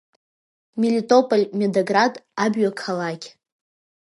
[0.79, 2.13] Мелитополь Медоград,
[2.43, 3.27] абҩа қалақь.